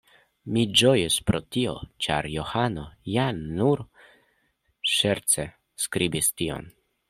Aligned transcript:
Mi 0.53 0.61
ĝojis 0.81 1.17
pro 1.27 1.41
tio, 1.57 1.75
ĉar 2.05 2.29
Johano 2.37 2.87
ja 3.17 3.27
nur 3.53 3.85
ŝerce 4.97 5.49
skribis 5.87 6.35
tion. 6.41 6.71